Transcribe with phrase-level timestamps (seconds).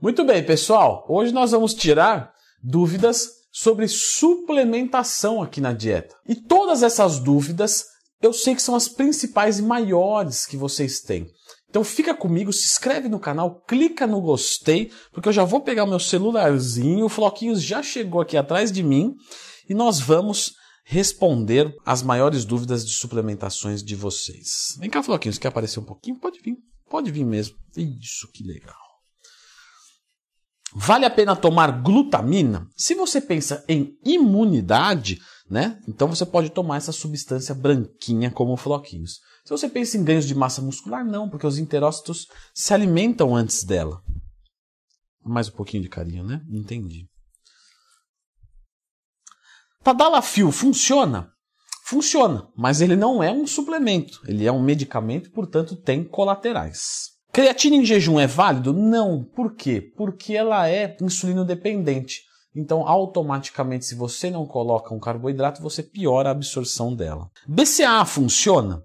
[0.00, 1.04] Muito bem, pessoal.
[1.06, 6.16] Hoje nós vamos tirar dúvidas sobre suplementação aqui na dieta.
[6.26, 7.84] E todas essas dúvidas
[8.22, 11.26] eu sei que são as principais e maiores que vocês têm.
[11.68, 15.84] Então fica comigo, se inscreve no canal, clica no gostei, porque eu já vou pegar
[15.84, 19.14] o meu celularzinho, o Floquinhos já chegou aqui atrás de mim
[19.68, 24.76] e nós vamos responder as maiores dúvidas de suplementações de vocês.
[24.78, 26.18] Vem cá, Floquinhos, quer aparecer um pouquinho?
[26.18, 26.56] Pode vir,
[26.88, 27.56] pode vir mesmo.
[27.76, 28.89] Isso, que legal.
[30.74, 32.68] Vale a pena tomar glutamina?
[32.76, 35.18] Se você pensa em imunidade,
[35.48, 35.80] né?
[35.88, 39.18] Então você pode tomar essa substância branquinha como floquinhos.
[39.44, 43.64] Se você pensa em ganhos de massa muscular, não, porque os enterócitos se alimentam antes
[43.64, 44.00] dela.
[45.24, 46.40] Mais um pouquinho de carinho, né?
[46.48, 47.06] Entendi.
[49.82, 51.32] Tadalafil funciona?
[51.84, 57.08] Funciona, mas ele não é um suplemento, ele é um medicamento portanto, tem colaterais.
[57.32, 58.72] Creatina em jejum é válido?
[58.72, 59.22] Não.
[59.22, 59.80] Por quê?
[59.96, 62.22] Porque ela é insulino dependente.
[62.54, 67.30] Então, automaticamente, se você não coloca um carboidrato, você piora a absorção dela.
[67.46, 68.82] BCA funciona?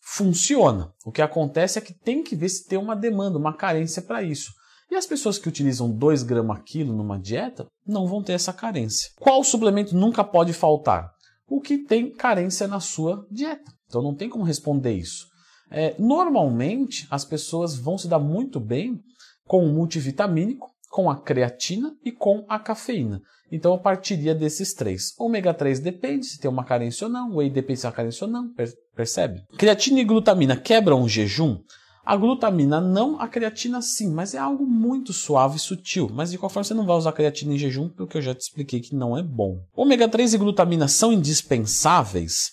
[0.00, 0.92] Funciona.
[1.06, 4.22] O que acontece é que tem que ver se tem uma demanda, uma carência para
[4.22, 4.52] isso.
[4.90, 9.10] E as pessoas que utilizam 2 gramas quilo numa dieta não vão ter essa carência.
[9.18, 11.10] Qual suplemento nunca pode faltar?
[11.48, 13.72] O que tem carência na sua dieta.
[13.86, 15.26] Então não tem como responder isso.
[15.74, 19.00] É, normalmente as pessoas vão se dar muito bem
[19.44, 23.20] com o multivitamínico, com a creatina e com a cafeína.
[23.50, 25.12] Então eu partiria desses três.
[25.18, 28.24] Ômega 3 depende se tem uma carência ou não, whey depende se tem uma carência
[28.24, 28.52] ou não,
[28.94, 29.42] percebe?
[29.58, 31.58] Creatina e glutamina quebram o jejum?
[32.04, 36.08] A glutamina não, a creatina sim, mas é algo muito suave e sutil.
[36.12, 38.42] Mas de qualquer forma você não vai usar creatina em jejum, porque eu já te
[38.42, 39.58] expliquei que não é bom.
[39.74, 42.52] Ômega 3 e glutamina são indispensáveis?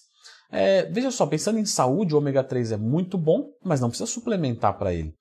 [0.52, 4.10] É, veja só, pensando em saúde, o ômega 3 é muito bom, mas não precisa
[4.10, 5.14] suplementar para ele.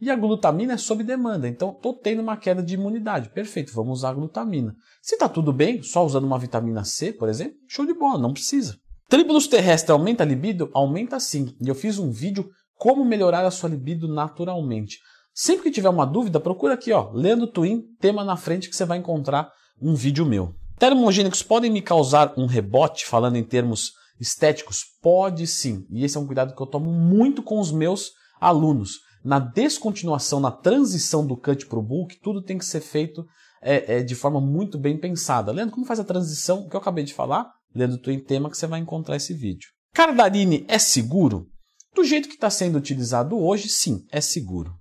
[0.00, 3.30] E a glutamina é sob demanda, então estou tendo uma queda de imunidade.
[3.30, 4.74] Perfeito, vamos usar a glutamina.
[5.02, 8.32] Se está tudo bem, só usando uma vitamina C, por exemplo, show de bola, não
[8.32, 8.76] precisa.
[9.08, 10.70] Tribulus terrestre aumenta a libido?
[10.72, 11.54] Aumenta sim.
[11.60, 14.98] E eu fiz um vídeo como melhorar a sua libido naturalmente.
[15.34, 18.84] Sempre que tiver uma dúvida, procura aqui, ó, Leandro Twin, tema na frente que você
[18.84, 19.50] vai encontrar
[19.80, 20.54] um vídeo meu.
[20.78, 24.84] Termogênicos podem me causar um rebote, falando em termos estéticos?
[25.00, 25.86] Pode sim.
[25.90, 29.00] E esse é um cuidado que eu tomo muito com os meus alunos.
[29.24, 33.24] Na descontinuação, na transição do cut para o bulk, tudo tem que ser feito
[33.60, 35.52] é, é, de forma muito bem pensada.
[35.52, 36.60] Leandro, como faz a transição?
[36.60, 37.50] O que eu acabei de falar?
[37.74, 39.68] Leandro Twin tema que você vai encontrar esse vídeo.
[39.92, 41.46] Cardarine é seguro?
[41.94, 44.72] Do jeito que está sendo utilizado hoje, sim, é seguro.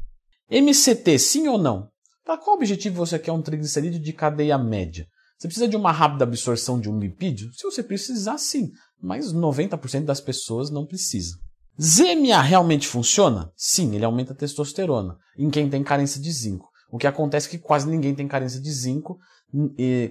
[0.50, 1.90] MCT, sim ou não?
[2.24, 5.08] Para qual objetivo você quer um triglicerídeo de cadeia média?
[5.38, 7.52] Você precisa de uma rápida absorção de um lipídio?
[7.54, 8.72] Se você precisar, sim,
[9.02, 11.40] mas 90% das pessoas não precisam.
[11.80, 13.52] ZMA realmente funciona?
[13.56, 16.68] Sim, ele aumenta a testosterona em quem tem carência de zinco.
[16.92, 19.18] O que acontece é que quase ninguém tem carência de zinco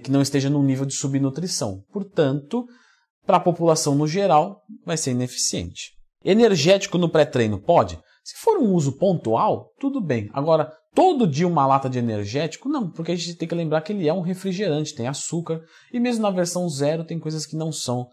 [0.01, 1.83] que não esteja num nível de subnutrição.
[1.91, 2.65] Portanto,
[3.25, 5.91] para a população no geral, vai ser ineficiente.
[6.23, 7.99] Energético no pré-treino pode?
[8.23, 10.29] Se for um uso pontual, tudo bem.
[10.33, 12.69] Agora, todo dia uma lata de energético?
[12.69, 15.61] Não, porque a gente tem que lembrar que ele é um refrigerante, tem açúcar,
[15.93, 18.07] e mesmo na versão zero tem coisas que não são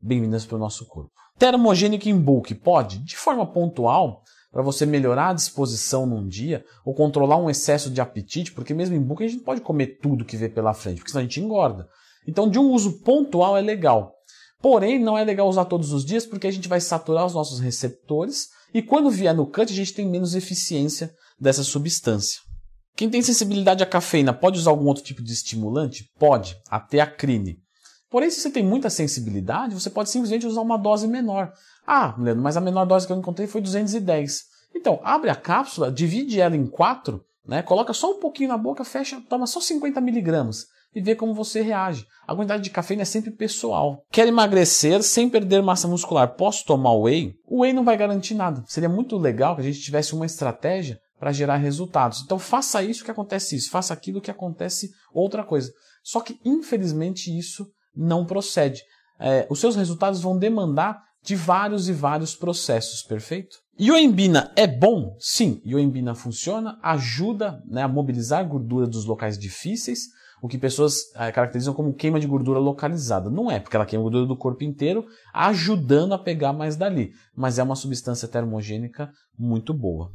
[0.00, 1.10] bem-vindas para o nosso corpo.
[1.38, 2.98] Termogênico em bulk pode?
[2.98, 8.00] De forma pontual, para você melhorar a disposição num dia, ou controlar um excesso de
[8.00, 11.10] apetite, porque mesmo em bulk a gente pode comer tudo que vê pela frente, porque
[11.10, 11.86] senão a gente engorda.
[12.26, 14.12] Então, de um uso pontual é legal.
[14.60, 17.60] Porém, não é legal usar todos os dias porque a gente vai saturar os nossos
[17.60, 22.40] receptores e quando vier no cut a gente tem menos eficiência dessa substância.
[22.96, 26.10] Quem tem sensibilidade à cafeína pode usar algum outro tipo de estimulante?
[26.18, 27.58] Pode, até a crine.
[28.10, 31.52] Porém, se você tem muita sensibilidade, você pode simplesmente usar uma dose menor.
[31.86, 34.44] Ah, Leandro, mas a menor dose que eu encontrei foi 210.
[34.74, 38.84] Então, abre a cápsula, divide ela em quatro, né, coloca só um pouquinho na boca,
[38.84, 42.06] fecha, toma só 50 miligramas e ver como você reage.
[42.26, 44.02] A quantidade de cafeína é sempre pessoal.
[44.10, 46.34] Quer emagrecer sem perder massa muscular?
[46.34, 47.34] Posso tomar whey?
[47.46, 48.62] O whey não vai garantir nada.
[48.66, 52.22] Seria muito legal que a gente tivesse uma estratégia para gerar resultados.
[52.24, 55.72] Então faça isso que acontece isso, faça aquilo que acontece outra coisa.
[56.02, 57.66] Só que infelizmente isso
[57.98, 58.82] não procede.
[59.18, 63.56] É, os seus resultados vão demandar de vários e vários processos, perfeito?
[63.78, 65.16] Ioembina é bom?
[65.18, 70.00] Sim, ioembina funciona, ajuda né, a mobilizar gordura dos locais difíceis,
[70.40, 73.28] o que pessoas é, caracterizam como queima de gordura localizada.
[73.28, 75.04] Não é, porque ela queima gordura do corpo inteiro,
[75.34, 77.12] ajudando a pegar mais dali.
[77.36, 80.10] Mas é uma substância termogênica muito boa.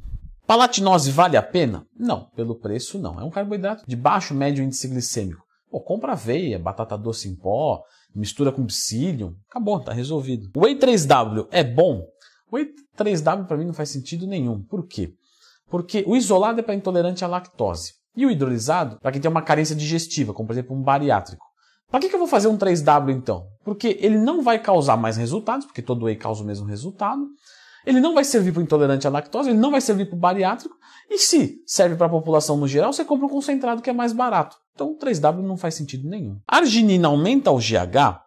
[0.48, 1.86] Palatinose vale a pena?
[1.98, 3.20] Não, pelo preço não.
[3.20, 5.44] É um carboidrato de baixo médio índice glicêmico.
[5.74, 7.84] Pô, compra aveia, batata doce em pó,
[8.14, 10.52] mistura com psyllium, acabou, tá resolvido.
[10.56, 12.06] Whey 3W é bom?
[12.54, 14.62] Whey 3W para mim não faz sentido nenhum.
[14.62, 15.16] Por quê?
[15.72, 17.96] Porque o isolado é para intolerante à lactose.
[18.16, 21.44] E o hidrolisado, para quem tem uma carência digestiva, como por exemplo um bariátrico.
[21.90, 23.48] Para que, que eu vou fazer um 3W então?
[23.64, 27.26] Porque ele não vai causar mais resultados, porque todo whey causa o mesmo resultado.
[27.86, 30.20] Ele não vai servir para o intolerante à lactose, ele não vai servir para o
[30.20, 30.76] bariátrico.
[31.10, 34.14] E se serve para a população no geral, você compra um concentrado que é mais
[34.14, 34.56] barato.
[34.74, 36.40] Então o 3W não faz sentido nenhum.
[36.48, 38.24] Arginina aumenta o GH?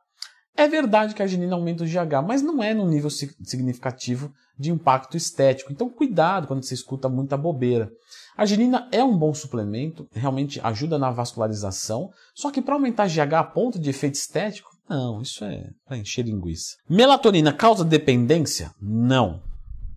[0.57, 4.71] É verdade que a arginina aumenta o GH, mas não é no nível significativo de
[4.71, 5.71] impacto estético.
[5.71, 7.91] Então cuidado quando você escuta muita bobeira.
[8.37, 13.35] A arginina é um bom suplemento, realmente ajuda na vascularização, só que para aumentar GH
[13.35, 16.77] a ponto de efeito estético, não, isso é para encher linguiça.
[16.89, 18.73] Melatonina causa dependência?
[18.81, 19.43] Não.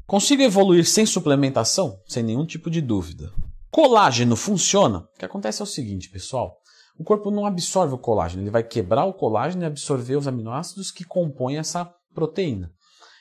[0.09, 1.99] Consigo evoluir sem suplementação?
[2.07, 3.31] Sem nenhum tipo de dúvida.
[3.69, 5.01] Colágeno funciona?
[5.15, 6.57] O que acontece é o seguinte, pessoal.
[6.97, 10.89] O corpo não absorve o colágeno, ele vai quebrar o colágeno e absorver os aminoácidos
[10.89, 12.71] que compõem essa proteína.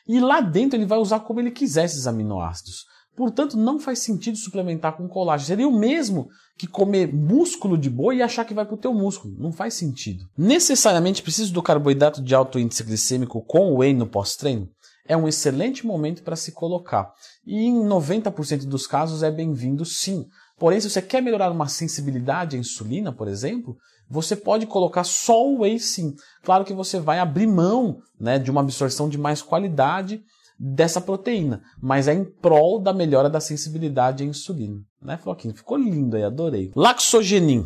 [0.09, 2.87] E lá dentro ele vai usar como ele quiser esses aminoácidos.
[3.15, 5.47] Portanto, não faz sentido suplementar com colágeno.
[5.47, 8.95] Seria o mesmo que comer músculo de boi e achar que vai para o teu
[8.95, 9.35] músculo.
[9.39, 10.25] Não faz sentido.
[10.39, 14.71] Necessariamente preciso do carboidrato de alto índice glicêmico com whey no pós-treino?
[15.09, 17.11] É um excelente momento para se colocar.
[17.47, 20.27] E em 90% dos casos é bem-vindo sim.
[20.59, 23.77] Porém, se você quer melhorar uma sensibilidade à insulina, por exemplo,
[24.11, 26.15] você pode colocar só o whey sim.
[26.43, 30.23] Claro que você vai abrir mão né, de uma absorção de mais qualidade
[30.59, 34.81] dessa proteína, mas é em prol da melhora da sensibilidade à insulina.
[35.01, 35.55] Né, Floquinho?
[35.55, 36.73] Ficou lindo aí, adorei.
[36.75, 37.65] Laxogenin.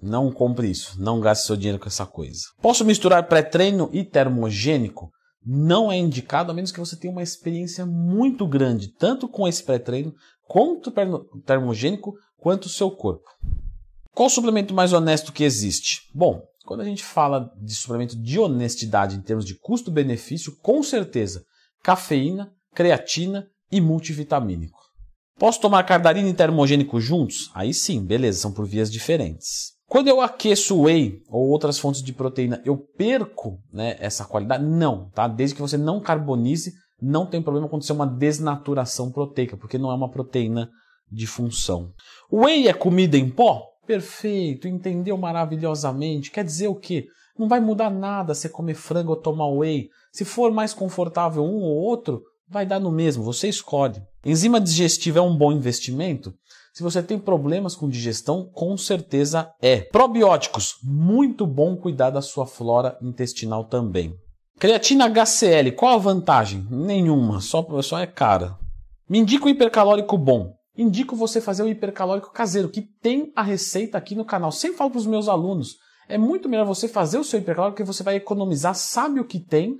[0.00, 2.40] Não compre isso, não gaste seu dinheiro com essa coisa.
[2.62, 5.10] Posso misturar pré-treino e termogênico?
[5.44, 9.62] Não é indicado, a menos que você tenha uma experiência muito grande, tanto com esse
[9.62, 10.14] pré-treino,
[10.46, 13.28] quanto o termogênico, quanto o seu corpo.
[14.12, 16.02] Qual suplemento mais honesto que existe?
[16.14, 21.44] Bom, quando a gente fala de suplemento de honestidade em termos de custo-benefício, com certeza
[21.82, 24.78] cafeína, creatina e multivitamínico.
[25.38, 27.50] Posso tomar cardarina e termogênico juntos?
[27.54, 29.72] Aí sim, beleza, são por vias diferentes.
[29.90, 34.62] Quando eu aqueço whey ou outras fontes de proteína, eu perco né, essa qualidade?
[34.62, 35.26] Não, tá?
[35.26, 36.72] Desde que você não carbonize,
[37.02, 40.70] não tem problema acontecer uma desnaturação proteica, porque não é uma proteína
[41.10, 41.90] de função.
[42.32, 43.64] Whey é comida em pó?
[43.84, 46.30] Perfeito, entendeu maravilhosamente.
[46.30, 47.06] Quer dizer o quê?
[47.36, 49.88] Não vai mudar nada você comer frango ou tomar whey.
[50.12, 54.00] Se for mais confortável um ou outro, vai dar no mesmo, você escolhe.
[54.24, 56.32] Enzima digestiva é um bom investimento?
[56.72, 59.80] Se você tem problemas com digestão, com certeza é.
[59.80, 64.14] Probióticos, muito bom cuidar da sua flora intestinal também.
[64.58, 66.66] Creatina HCl, qual a vantagem?
[66.70, 68.56] Nenhuma, só, só é cara.
[69.08, 70.52] Me indica um hipercalórico bom.
[70.76, 74.52] Indico você fazer o hipercalórico caseiro, que tem a receita aqui no canal.
[74.52, 75.76] Sempre falo para os meus alunos,
[76.08, 79.40] é muito melhor você fazer o seu hipercalórico, porque você vai economizar, sabe o que
[79.40, 79.76] tem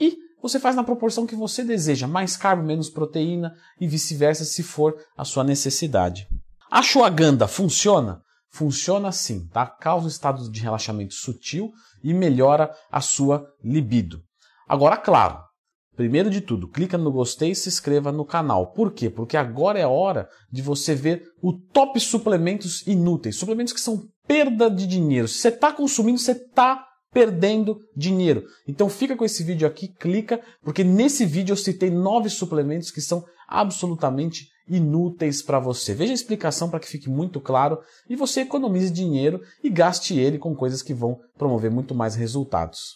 [0.00, 4.62] e você faz na proporção que você deseja, mais carbo, menos proteína e vice-versa, se
[4.62, 6.28] for a sua necessidade.
[6.70, 8.20] A ashwagandha funciona?
[8.52, 9.64] Funciona sim, tá?
[9.64, 14.20] Causa um estado de relaxamento sutil e melhora a sua libido.
[14.68, 15.38] Agora, claro,
[15.96, 18.70] primeiro de tudo, clica no gostei e se inscreva no canal.
[18.72, 19.08] Por quê?
[19.08, 24.70] Porque agora é hora de você ver o top suplementos inúteis, suplementos que são perda
[24.70, 25.26] de dinheiro.
[25.26, 28.44] Se você está consumindo, você está perdendo dinheiro.
[28.66, 33.00] Então fica com esse vídeo aqui, clica, porque nesse vídeo eu citei nove suplementos que
[33.00, 35.94] são absolutamente inúteis para você.
[35.94, 37.78] Veja a explicação para que fique muito claro
[38.08, 42.92] e você economize dinheiro e gaste ele com coisas que vão promover muito mais resultados.